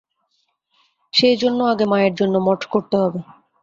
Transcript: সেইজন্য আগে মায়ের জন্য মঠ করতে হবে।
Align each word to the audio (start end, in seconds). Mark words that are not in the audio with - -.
সেইজন্য 1.13 1.59
আগে 1.63 1.85
মায়ের 1.91 2.13
জন্য 2.15 2.35
মঠ 2.47 2.61
করতে 2.73 2.95
হবে। 2.97 3.19